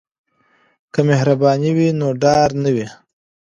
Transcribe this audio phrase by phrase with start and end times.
[0.93, 2.87] که مهرباني وي نو ډار نه وي.